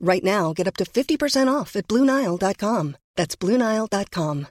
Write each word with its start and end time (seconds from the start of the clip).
Right 0.00 0.24
now, 0.24 0.52
get 0.54 0.66
up 0.66 0.76
to 0.78 0.84
50% 0.84 1.48
off 1.48 1.76
at 1.76 1.86
BlueNile.com. 1.86 2.96
That's 3.16 3.36
BlueNile.com. 3.36 4.46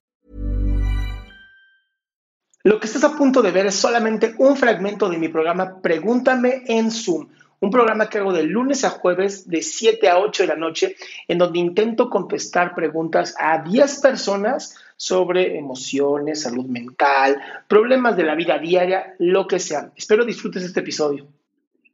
Lo 2.63 2.79
que 2.79 2.87
estás 2.87 3.03
a 3.05 3.17
punto 3.17 3.41
de 3.41 3.51
ver 3.51 3.67
es 3.67 3.75
solamente 3.75 4.35
un 4.37 4.57
fragmento 4.57 5.09
de 5.09 5.17
mi 5.17 5.29
programa 5.29 5.81
Pregúntame 5.81 6.63
en 6.67 6.91
Zoom, 6.91 7.29
un 7.61 7.71
programa 7.71 8.09
que 8.09 8.17
hago 8.17 8.33
de 8.33 8.43
lunes 8.43 8.83
a 8.83 8.89
jueves 8.89 9.47
de 9.47 9.61
7 9.61 10.09
a 10.09 10.19
8 10.19 10.43
de 10.43 10.47
la 10.47 10.55
noche, 10.57 10.97
en 11.27 11.37
donde 11.37 11.57
intento 11.57 12.09
contestar 12.09 12.75
preguntas 12.75 13.33
a 13.39 13.63
10 13.63 14.01
personas 14.01 14.75
sobre 14.97 15.57
emociones, 15.57 16.41
salud 16.41 16.65
mental, 16.65 17.41
problemas 17.67 18.17
de 18.17 18.23
la 18.23 18.35
vida 18.35 18.59
diaria, 18.59 19.15
lo 19.19 19.47
que 19.47 19.59
sea. 19.59 19.91
Espero 19.95 20.25
disfrutes 20.25 20.63
este 20.63 20.81
episodio. 20.81 21.27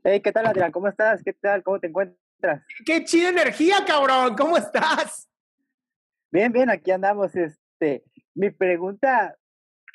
Hey, 0.04 0.20
¿qué 0.22 0.32
tal, 0.32 0.48
Adrián? 0.48 0.72
¿Cómo 0.72 0.88
estás? 0.88 1.22
¿Qué 1.24 1.34
tal? 1.34 1.62
¿Cómo 1.62 1.80
te 1.80 1.88
encuentras? 1.88 2.25
¡Qué 2.86 3.04
chida 3.04 3.30
energía, 3.30 3.78
cabrón! 3.86 4.36
¿Cómo 4.36 4.58
estás? 4.58 5.28
Bien, 6.32 6.52
bien, 6.52 6.70
aquí 6.70 6.92
andamos. 6.92 7.36
Este, 7.36 8.04
mi 8.34 8.52
pregunta, 8.52 9.38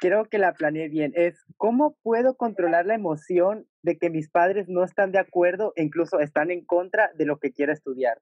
creo 0.01 0.25
que 0.25 0.39
la 0.39 0.55
planeé 0.55 0.89
bien, 0.89 1.13
es 1.15 1.45
¿cómo 1.57 1.97
puedo 2.03 2.37
controlar 2.37 2.87
la 2.87 2.95
emoción 2.95 3.69
de 3.83 3.99
que 3.99 4.11
mis 4.11 4.29
padres 4.31 4.69
no 4.69 4.83
están 4.83 5.13
de 5.13 5.19
acuerdo 5.19 5.73
e 5.77 5.83
incluso 5.83 6.19
están 6.19 6.51
en 6.51 6.65
contra 6.65 7.13
de 7.15 7.27
lo 7.27 7.39
que 7.39 7.53
quiero 7.53 7.73
estudiar? 7.73 8.21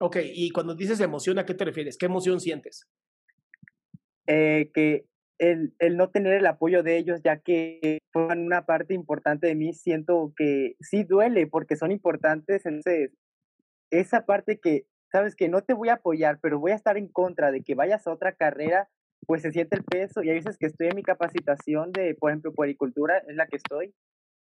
Ok, 0.00 0.18
y 0.22 0.50
cuando 0.50 0.74
dices 0.74 1.00
emoción, 1.00 1.38
¿a 1.38 1.46
qué 1.46 1.54
te 1.54 1.64
refieres? 1.64 1.96
¿Qué 1.96 2.06
emoción 2.06 2.40
sientes? 2.40 2.86
Eh, 4.26 4.70
que 4.72 5.06
el, 5.38 5.74
el, 5.78 5.96
no 5.96 6.10
tener 6.10 6.34
el 6.34 6.46
apoyo 6.46 6.82
de 6.82 6.96
ellos, 6.96 7.20
ya 7.22 7.38
que 7.38 7.98
forman 8.12 8.44
una 8.44 8.66
parte 8.66 8.94
importante 8.94 9.46
de 9.46 9.54
mí, 9.54 9.72
siento 9.72 10.32
que 10.36 10.74
sí 10.80 11.04
duele 11.04 11.46
porque 11.46 11.76
son 11.76 11.92
importantes. 11.92 12.66
Entonces, 12.66 13.12
esa 13.90 14.26
parte 14.26 14.58
que, 14.58 14.86
sabes 15.10 15.34
que 15.34 15.48
no 15.48 15.62
te 15.62 15.74
voy 15.74 15.88
a 15.88 15.94
apoyar, 15.94 16.38
pero 16.40 16.58
voy 16.58 16.72
a 16.72 16.76
estar 16.76 16.96
en 16.96 17.08
contra 17.08 17.50
de 17.50 17.62
que 17.62 17.74
vayas 17.74 18.06
a 18.06 18.12
otra 18.12 18.32
carrera, 18.32 18.88
pues 19.26 19.42
se 19.42 19.52
siente 19.52 19.76
el 19.76 19.84
peso. 19.84 20.22
Y 20.22 20.30
hay 20.30 20.36
veces 20.36 20.58
que 20.58 20.66
estoy 20.66 20.88
en 20.88 20.96
mi 20.96 21.02
capacitación 21.02 21.92
de, 21.92 22.14
por 22.14 22.30
ejemplo, 22.30 22.52
puericultura, 22.52 23.18
es 23.26 23.36
la 23.36 23.46
que 23.46 23.56
estoy, 23.56 23.94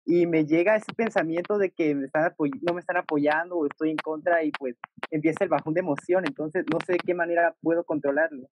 y 0.07 0.27
me 0.27 0.45
llega 0.45 0.77
ese 0.77 0.93
pensamiento 0.95 1.57
de 1.59 1.71
que 1.71 1.95
me 1.95 2.07
están 2.07 2.31
no 2.39 2.75
me 2.75 2.81
están 2.81 2.99
apoyando 2.99 3.57
o 3.57 3.67
estoy 3.67 3.91
en 3.91 3.97
contra 3.97 4.45
y 4.45 4.51
pues 4.53 4.77
empieza 5.11 5.45
el 5.45 5.51
bajón 5.51 5.75
de 5.75 5.81
emoción. 5.81 6.25
Entonces, 6.27 6.65
no 6.71 6.79
sé 6.87 6.93
de 6.93 6.99
qué 6.99 7.15
manera 7.15 7.55
puedo 7.63 7.85
controlarlo. 7.85 8.49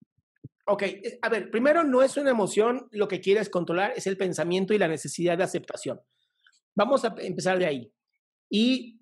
Ok, 0.65 0.83
a 1.21 1.29
ver, 1.29 1.51
primero 1.51 1.83
no 1.83 2.01
es 2.01 2.15
una 2.15 2.29
emoción, 2.29 2.87
lo 2.91 3.07
que 3.07 3.19
quieres 3.19 3.49
controlar 3.49 3.93
es 3.95 4.07
el 4.07 4.15
pensamiento 4.15 4.73
y 4.73 4.77
la 4.77 4.87
necesidad 4.87 5.37
de 5.37 5.43
aceptación. 5.43 5.99
Vamos 6.73 7.03
a 7.03 7.13
empezar 7.19 7.59
de 7.59 7.65
ahí. 7.65 7.93
Y 8.49 9.01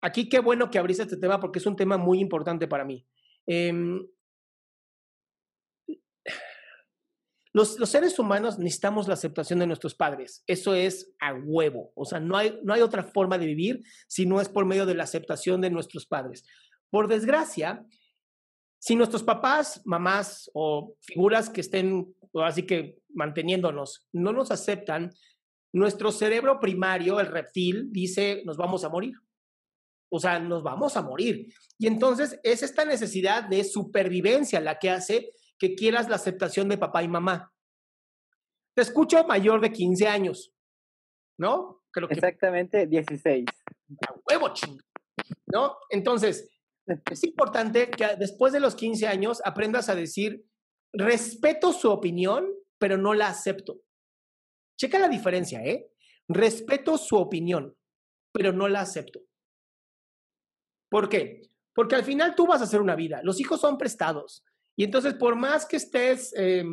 aquí 0.00 0.28
qué 0.28 0.38
bueno 0.38 0.70
que 0.70 0.78
abriste 0.78 1.02
este 1.02 1.16
tema 1.16 1.40
porque 1.40 1.58
es 1.58 1.66
un 1.66 1.76
tema 1.76 1.96
muy 1.96 2.20
importante 2.20 2.68
para 2.68 2.84
mí. 2.84 3.04
Eh, 3.46 3.72
los, 7.52 7.80
los, 7.80 7.90
seres 7.90 8.16
humanos 8.18 8.58
necesitamos 8.58 9.08
la 9.08 9.14
aceptación 9.14 9.58
de 9.58 9.66
nuestros 9.66 9.96
padres. 9.96 10.44
Eso 10.46 10.74
es 10.74 11.12
a 11.18 11.34
huevo. 11.34 11.92
O 11.96 12.04
sea, 12.04 12.20
no 12.20 12.36
hay, 12.36 12.60
no 12.62 12.72
hay 12.72 12.82
otra 12.82 13.02
forma 13.02 13.36
de 13.36 13.46
vivir 13.46 13.82
si 14.06 14.26
no 14.26 14.40
es 14.40 14.48
por 14.48 14.64
medio 14.64 14.86
de 14.86 14.94
la 14.94 15.04
aceptación 15.04 15.60
de 15.60 15.70
nuestros 15.70 16.06
padres. 16.06 16.44
Por 16.90 17.08
desgracia, 17.08 17.84
si 18.80 18.96
nuestros 18.96 19.22
papás, 19.22 19.82
mamás 19.84 20.50
o 20.54 20.96
figuras 21.00 21.50
que 21.50 21.60
estén 21.60 22.14
así 22.34 22.64
que 22.64 22.98
manteniéndonos 23.14 24.08
no 24.12 24.32
nos 24.32 24.50
aceptan, 24.50 25.12
nuestro 25.72 26.10
cerebro 26.10 26.58
primario, 26.58 27.20
el 27.20 27.26
reptil, 27.26 27.92
dice, 27.92 28.42
nos 28.44 28.56
vamos 28.56 28.82
a 28.84 28.88
morir. 28.88 29.14
O 30.10 30.18
sea, 30.18 30.40
nos 30.40 30.62
vamos 30.62 30.96
a 30.96 31.02
morir. 31.02 31.52
Y 31.78 31.86
entonces 31.86 32.40
es 32.42 32.62
esta 32.62 32.84
necesidad 32.84 33.44
de 33.44 33.62
supervivencia 33.62 34.60
la 34.60 34.78
que 34.78 34.90
hace 34.90 35.30
que 35.58 35.74
quieras 35.74 36.08
la 36.08 36.16
aceptación 36.16 36.68
de 36.68 36.78
papá 36.78 37.02
y 37.02 37.08
mamá. 37.08 37.52
Te 38.74 38.82
escucho 38.82 39.24
mayor 39.24 39.60
de 39.60 39.70
15 39.70 40.08
años, 40.08 40.52
¿no? 41.38 41.82
Creo 41.92 42.08
que... 42.08 42.14
Exactamente 42.14 42.86
16. 42.86 43.46
A 44.08 44.14
huevo, 44.28 44.54
ching. 44.54 44.80
¿No? 45.46 45.76
Entonces, 45.90 46.49
es 47.10 47.24
importante 47.24 47.90
que 47.90 48.16
después 48.18 48.52
de 48.52 48.60
los 48.60 48.74
15 48.74 49.06
años 49.06 49.40
aprendas 49.44 49.88
a 49.88 49.94
decir, 49.94 50.44
respeto 50.92 51.72
su 51.72 51.90
opinión, 51.90 52.46
pero 52.78 52.96
no 52.96 53.14
la 53.14 53.28
acepto. 53.28 53.80
Checa 54.78 54.98
la 54.98 55.08
diferencia, 55.08 55.64
¿eh? 55.64 55.90
Respeto 56.28 56.96
su 56.96 57.16
opinión, 57.16 57.76
pero 58.32 58.52
no 58.52 58.68
la 58.68 58.80
acepto. 58.80 59.20
¿Por 60.90 61.08
qué? 61.08 61.42
Porque 61.74 61.94
al 61.94 62.04
final 62.04 62.34
tú 62.34 62.46
vas 62.46 62.60
a 62.60 62.64
hacer 62.64 62.80
una 62.80 62.96
vida. 62.96 63.20
Los 63.22 63.40
hijos 63.40 63.60
son 63.60 63.78
prestados. 63.78 64.44
Y 64.76 64.84
entonces, 64.84 65.14
por 65.14 65.36
más 65.36 65.66
que 65.66 65.76
estés 65.76 66.32
eh, 66.36 66.64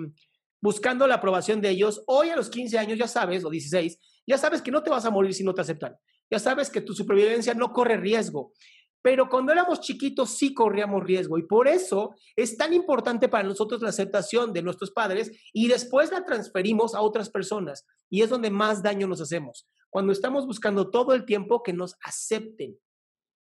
buscando 0.62 1.08
la 1.08 1.16
aprobación 1.16 1.62
de 1.62 1.70
ellos, 1.70 2.04
hoy 2.08 2.30
a 2.30 2.36
los 2.36 2.50
15 2.50 2.78
años 2.78 2.98
ya 2.98 3.08
sabes, 3.08 3.44
o 3.44 3.50
16, 3.50 4.00
ya 4.26 4.38
sabes 4.38 4.62
que 4.62 4.72
no 4.72 4.84
te 4.84 4.90
vas 4.90 5.06
a 5.06 5.10
morir 5.10 5.34
si 5.34 5.44
no 5.44 5.54
te 5.54 5.62
aceptan. 5.62 5.96
Ya 6.30 6.40
sabes 6.40 6.70
que 6.70 6.82
tu 6.82 6.94
supervivencia 6.94 7.54
no 7.54 7.72
corre 7.72 7.98
riesgo. 7.98 8.54
Pero 9.02 9.30
cuando 9.30 9.52
éramos 9.52 9.80
chiquitos 9.80 10.32
sí 10.32 10.54
corríamos 10.54 11.04
riesgo 11.04 11.38
y 11.38 11.44
por 11.44 11.68
eso 11.68 12.16
es 12.36 12.58
tan 12.58 12.74
importante 12.74 13.30
para 13.30 13.48
nosotros 13.48 13.82
la 13.82 13.90
aceptación 13.90 14.54
de 14.54 14.62
nuestros 14.62 14.92
padres 14.92 15.32
y 15.54 15.68
después 15.68 16.12
la 16.12 16.26
transferimos 16.26 16.96
a 16.96 17.02
otras 17.02 17.30
personas 17.30 17.86
y 18.10 18.22
es 18.22 18.30
donde 18.30 18.50
más 18.50 18.84
daño 18.84 19.08
nos 19.08 19.22
hacemos. 19.22 19.68
Cuando 19.90 20.12
estamos 20.12 20.46
buscando 20.46 20.90
todo 20.90 21.14
el 21.14 21.26
tiempo 21.26 21.64
que 21.64 21.74
nos 21.74 21.96
acepten. 22.04 22.78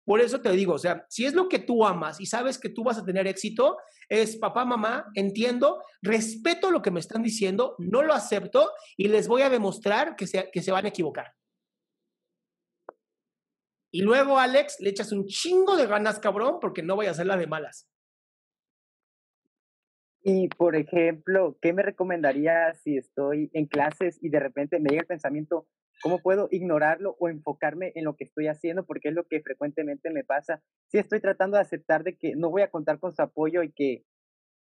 Por 0.05 0.21
eso 0.21 0.41
te 0.41 0.51
digo, 0.51 0.75
o 0.75 0.79
sea, 0.79 1.07
si 1.09 1.27
es 1.27 1.35
lo 1.35 1.49
que 1.49 1.61
tú 1.61 1.85
amas 1.85 2.21
y 2.21 2.27
sabes 2.27 2.59
que 2.59 2.69
tú 2.69 2.83
vas 2.83 2.99
a 2.99 3.05
tener 3.05 3.29
éxito, 3.29 3.79
es 4.09 4.37
papá, 4.37 4.65
mamá, 4.65 5.07
entiendo, 5.15 5.83
respeto 6.03 6.73
lo 6.73 6.83
que 6.83 6.91
me 6.91 6.99
están 6.99 7.23
diciendo, 7.23 7.77
no 7.79 8.03
lo 8.03 8.13
acepto 8.13 8.71
y 8.97 9.07
les 9.09 9.29
voy 9.29 9.43
a 9.43 9.51
demostrar 9.51 10.17
que 10.17 10.27
se, 10.27 10.51
que 10.53 10.61
se 10.61 10.73
van 10.73 10.87
a 10.87 10.89
equivocar. 10.89 11.33
Y 13.95 14.01
luego, 14.01 14.39
Alex, 14.39 14.81
le 14.81 14.89
echas 14.89 15.13
un 15.13 15.27
chingo 15.27 15.77
de 15.77 15.87
ganas, 15.87 16.19
cabrón, 16.19 16.59
porque 16.61 16.83
no 16.83 16.97
voy 16.97 17.07
a 17.07 17.11
hacerla 17.11 17.37
de 17.37 17.47
malas. 17.47 17.87
Y, 20.23 20.49
por 20.49 20.77
ejemplo, 20.77 21.59
¿qué 21.61 21.75
me 21.75 21.83
recomendaría 21.83 22.73
si 22.73 22.97
estoy 22.97 23.51
en 23.53 23.67
clases 23.67 24.19
y 24.23 24.31
de 24.31 24.41
repente 24.41 24.81
me 24.81 24.89
llega 24.89 25.03
el 25.03 25.07
pensamiento, 25.07 25.67
¿cómo 26.01 26.21
puedo 26.21 26.49
ignorarlo 26.51 27.17
o 27.19 27.29
enfocarme 27.29 27.93
en 27.95 28.05
lo 28.05 28.17
que 28.17 28.25
estoy 28.25 28.47
haciendo? 28.47 28.87
Porque 28.87 29.09
es 29.09 29.15
lo 29.15 29.25
que 29.25 29.43
frecuentemente 29.43 30.11
me 30.11 30.25
pasa. 30.25 30.63
Si 30.87 30.97
estoy 30.97 31.21
tratando 31.21 31.59
de 31.59 31.63
aceptar 31.63 32.03
de 32.03 32.17
que 32.17 32.35
no 32.35 32.49
voy 32.49 32.63
a 32.63 32.71
contar 32.71 32.99
con 32.99 33.15
su 33.15 33.21
apoyo 33.21 33.63
y 33.63 33.73
que 33.73 34.05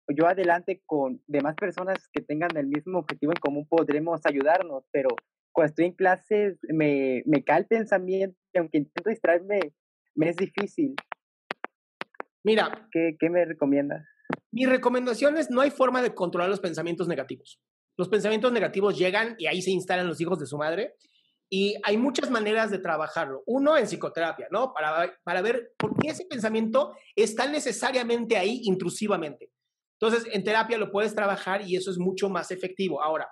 yo 0.08 0.28
adelante 0.28 0.82
con 0.86 1.22
demás 1.28 1.56
personas 1.56 2.08
que 2.14 2.22
tengan 2.22 2.56
el 2.56 2.68
mismo 2.68 3.00
objetivo 3.00 3.34
en 3.34 3.42
común 3.42 3.68
podremos 3.68 4.22
ayudarnos, 4.26 4.86
pero 4.92 5.10
cuando 5.60 5.72
estoy 5.72 5.86
en 5.88 5.92
clases 5.92 6.58
me, 6.70 7.22
me 7.26 7.44
cae 7.44 7.60
el 7.60 7.66
pensamiento 7.66 8.40
y 8.54 8.60
aunque 8.60 8.78
intento 8.78 9.10
distraerme, 9.10 9.74
me 10.16 10.30
es 10.30 10.38
difícil. 10.38 10.96
Mira. 12.46 12.88
¿Qué, 12.94 13.18
qué 13.20 13.30
me 13.30 13.44
recomiendas? 13.44 14.06
Mi 14.52 14.66
recomendación 14.66 15.36
es, 15.36 15.50
no 15.50 15.60
hay 15.60 15.70
forma 15.70 16.02
de 16.02 16.16
controlar 16.16 16.50
los 16.50 16.62
pensamientos 16.62 17.10
negativos. 17.10 17.60
Los 17.98 18.08
pensamientos 18.08 18.54
negativos 18.54 18.98
llegan 18.98 19.36
y 19.38 19.48
ahí 19.48 19.62
se 19.62 19.72
instalan 19.72 20.08
los 20.08 20.22
hijos 20.22 20.40
de 20.40 20.46
su 20.46 20.58
madre. 20.58 20.96
Y 21.50 21.76
hay 21.84 21.98
muchas 21.98 22.32
maneras 22.32 22.72
de 22.72 22.80
trabajarlo. 22.80 23.44
Uno, 23.46 23.76
en 23.76 23.86
psicoterapia, 23.86 24.48
¿no? 24.52 24.72
Para, 24.74 25.14
para 25.26 25.42
ver 25.42 25.74
por 25.78 25.94
qué 25.98 26.12
ese 26.12 26.24
pensamiento 26.24 26.96
está 27.18 27.52
necesariamente 27.52 28.38
ahí 28.38 28.62
intrusivamente. 28.64 29.52
Entonces, 30.00 30.26
en 30.34 30.42
terapia 30.42 30.78
lo 30.78 30.90
puedes 30.90 31.14
trabajar 31.14 31.68
y 31.68 31.76
eso 31.76 31.92
es 31.92 31.98
mucho 31.98 32.30
más 32.30 32.50
efectivo. 32.50 33.04
Ahora, 33.04 33.28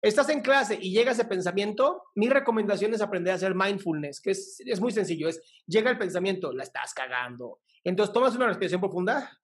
estás 0.00 0.28
en 0.28 0.40
clase 0.40 0.78
y 0.80 0.92
llega 0.92 1.12
ese 1.12 1.24
pensamiento, 1.24 2.04
mi 2.14 2.28
recomendación 2.28 2.94
es 2.94 3.00
aprender 3.00 3.32
a 3.32 3.36
hacer 3.36 3.54
mindfulness, 3.54 4.20
que 4.20 4.30
es, 4.30 4.80
muy 4.80 4.92
sencillo, 4.92 5.28
es, 5.28 5.40
llega 5.66 5.90
el 5.90 5.98
pensamiento, 5.98 6.52
la 6.52 6.62
estás 6.62 6.94
cagando. 6.94 7.60
Entonces, 7.84 8.12
tomas 8.12 8.34
una 8.36 8.46
respiración 8.46 8.80
profunda 8.80 9.38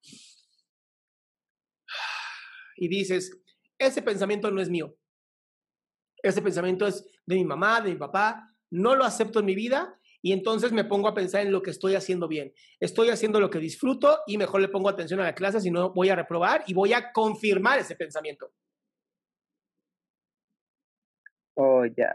y 2.77 2.89
dices, 2.89 3.41
ese 3.79 4.03
pensamiento 4.03 4.51
no 4.51 4.61
es 4.61 4.69
mío. 4.69 4.97
Ese 6.23 6.41
pensamiento 6.41 6.87
es 6.87 7.05
de 7.27 7.35
mi 7.35 7.45
mamá, 7.45 7.81
de 7.81 7.91
mi 7.91 7.97
papá, 7.97 8.49
no 8.71 8.95
lo 8.95 9.05
acepto 9.05 9.41
en 9.41 9.47
mi 9.47 9.55
vida 9.55 9.99
y 10.23 10.33
entonces 10.33 10.73
me 10.73 10.85
pongo 10.85 11.09
a 11.09 11.15
pensar 11.15 11.43
en 11.43 11.53
lo 11.53 11.63
que 11.63 11.71
estoy 11.71 11.95
haciendo 11.97 12.29
bien. 12.29 12.55
Estoy 12.81 13.11
haciendo 13.11 13.41
lo 13.41 13.51
que 13.51 13.59
disfruto 13.59 14.21
y 14.27 14.39
mejor 14.39 14.63
le 14.63 14.69
pongo 14.69 14.89
atención 14.89 15.21
a 15.21 15.25
la 15.25 15.35
clase, 15.35 15.61
si 15.61 15.71
no 15.71 15.93
voy 15.93 16.09
a 16.09 16.17
reprobar 16.17 16.65
y 16.67 16.73
voy 16.73 16.95
a 16.95 17.13
confirmar 17.13 17.79
ese 17.79 17.95
pensamiento. 17.95 18.53
Oh, 21.55 21.85
ya. 21.85 22.15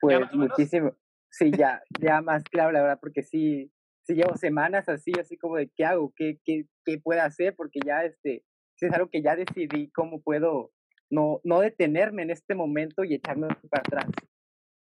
Pues 0.00 0.20
muchísimo. 0.32 0.96
Sí, 1.30 1.50
ya, 1.50 1.82
ya 2.00 2.20
más 2.20 2.42
claro, 2.44 2.72
la 2.72 2.82
verdad, 2.82 2.98
porque 3.00 3.22
sí, 3.22 3.72
sí 4.02 4.14
llevo 4.14 4.36
semanas 4.36 4.88
así, 4.88 5.12
así 5.18 5.38
como 5.38 5.56
de 5.56 5.70
qué 5.74 5.84
hago, 5.84 6.12
qué, 6.14 6.38
qué, 6.44 6.66
qué 6.84 6.98
puedo 6.98 7.22
hacer, 7.22 7.54
porque 7.56 7.80
ya 7.84 8.04
este, 8.04 8.44
es 8.86 8.92
algo 8.92 9.08
que 9.08 9.22
ya 9.22 9.36
decidí 9.36 9.90
cómo 9.90 10.20
puedo 10.20 10.72
no, 11.10 11.40
no 11.44 11.60
detenerme 11.60 12.22
en 12.22 12.30
este 12.30 12.54
momento 12.54 13.04
y 13.04 13.14
echarme 13.14 13.48
para 13.70 13.82
atrás. 13.82 14.06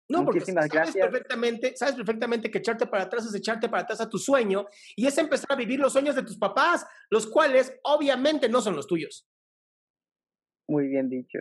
No, 0.07 0.25
porque 0.25 0.41
sabes 0.41 0.95
perfectamente, 0.95 1.75
sabes 1.75 1.95
perfectamente 1.95 2.49
que 2.49 2.57
echarte 2.57 2.87
para 2.87 3.03
atrás 3.03 3.27
es 3.27 3.35
echarte 3.35 3.69
para 3.69 3.83
atrás 3.83 4.01
a 4.01 4.09
tu 4.09 4.17
sueño 4.17 4.65
y 4.95 5.05
es 5.05 5.15
empezar 5.19 5.51
a 5.51 5.55
vivir 5.55 5.79
los 5.79 5.93
sueños 5.93 6.15
de 6.15 6.23
tus 6.23 6.37
papás, 6.37 6.85
los 7.11 7.27
cuales 7.27 7.79
obviamente 7.83 8.49
no 8.49 8.59
son 8.59 8.75
los 8.75 8.87
tuyos. 8.87 9.27
Muy 10.67 10.87
bien 10.87 11.09
dicho. 11.09 11.39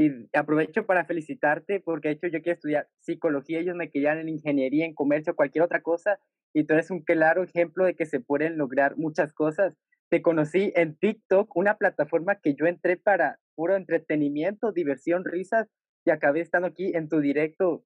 Y 0.00 0.28
aprovecho 0.32 0.86
para 0.86 1.04
felicitarte 1.06 1.80
porque 1.80 2.06
de 2.06 2.14
hecho 2.14 2.28
yo 2.28 2.40
quiero 2.40 2.54
estudiar 2.54 2.88
psicología, 3.00 3.58
ellos 3.58 3.74
me 3.74 3.90
querían 3.90 4.18
en 4.18 4.28
ingeniería, 4.28 4.86
en 4.86 4.94
comercio, 4.94 5.34
cualquier 5.34 5.64
otra 5.64 5.82
cosa 5.82 6.20
y 6.54 6.62
tú 6.62 6.74
eres 6.74 6.92
un 6.92 7.02
claro 7.02 7.42
ejemplo 7.42 7.84
de 7.84 7.96
que 7.96 8.06
se 8.06 8.20
pueden 8.20 8.58
lograr 8.58 8.96
muchas 8.96 9.32
cosas. 9.32 9.74
Te 10.08 10.22
conocí 10.22 10.72
en 10.76 10.96
TikTok, 10.96 11.54
una 11.56 11.78
plataforma 11.78 12.36
que 12.36 12.54
yo 12.54 12.66
entré 12.66 12.96
para 12.96 13.40
puro 13.56 13.74
entretenimiento, 13.74 14.70
diversión, 14.70 15.24
risas 15.24 15.66
y 16.04 16.12
acabé 16.12 16.42
estando 16.42 16.68
aquí 16.68 16.92
en 16.94 17.08
tu 17.08 17.18
directo 17.18 17.84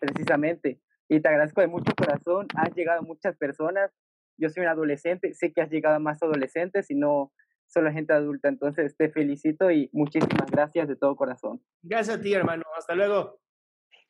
precisamente. 0.00 0.80
Y 1.10 1.20
te 1.20 1.28
agradezco 1.28 1.60
de 1.60 1.66
mucho 1.66 1.92
corazón, 1.94 2.46
has 2.56 2.74
llegado 2.74 3.00
a 3.00 3.04
muchas 3.04 3.36
personas, 3.36 3.92
yo 4.38 4.48
soy 4.48 4.62
un 4.62 4.70
adolescente, 4.70 5.34
sé 5.34 5.52
que 5.52 5.60
has 5.60 5.70
llegado 5.70 5.96
a 5.96 5.98
más 5.98 6.22
adolescentes 6.22 6.90
y 6.90 6.94
no 6.94 7.32
solo 7.72 7.90
gente 7.92 8.12
adulta, 8.12 8.48
entonces 8.48 8.96
te 8.96 9.10
felicito 9.10 9.70
y 9.70 9.88
muchísimas 9.92 10.50
gracias 10.50 10.88
de 10.88 10.96
todo 10.96 11.14
corazón. 11.16 11.62
Gracias 11.82 12.18
a 12.18 12.20
ti, 12.20 12.34
hermano, 12.34 12.64
hasta 12.76 12.94
luego. 12.94 13.38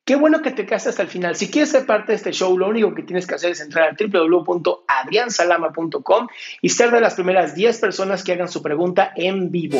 Qué 0.03 0.15
bueno 0.15 0.41
que 0.41 0.49
te 0.51 0.65
quedaste 0.65 0.89
hasta 0.89 1.03
el 1.03 1.09
final. 1.09 1.35
Si 1.35 1.51
quieres 1.51 1.69
ser 1.69 1.85
parte 1.85 2.11
de 2.11 2.15
este 2.15 2.31
show, 2.31 2.57
lo 2.57 2.67
único 2.67 2.95
que 2.95 3.03
tienes 3.03 3.27
que 3.27 3.35
hacer 3.35 3.51
es 3.51 3.61
entrar 3.61 3.89
a 3.89 3.95
www.adriansalama.com 3.95 6.27
y 6.61 6.69
ser 6.69 6.89
de 6.89 7.01
las 7.01 7.13
primeras 7.13 7.53
10 7.53 7.79
personas 7.79 8.23
que 8.23 8.31
hagan 8.33 8.47
su 8.47 8.63
pregunta 8.63 9.13
en 9.15 9.51
vivo. 9.51 9.79